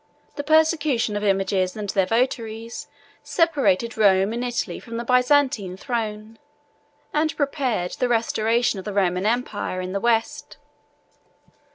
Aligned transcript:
The 0.35 0.43
persecution 0.43 1.15
of 1.15 1.23
images 1.23 1.75
and 1.77 1.87
their 1.91 2.07
votaries 2.07 2.87
separated 3.21 3.99
Rome 3.99 4.33
and 4.33 4.43
Italy 4.43 4.79
from 4.79 4.97
the 4.97 5.03
Byzantine 5.03 5.77
throne, 5.77 6.39
and 7.13 7.37
prepared 7.37 7.91
the 7.91 8.09
restoration 8.09 8.79
of 8.79 8.85
the 8.85 8.93
Roman 8.93 9.27
empire 9.27 9.79
in 9.79 9.91
the 9.93 9.99
West. 9.99 10.57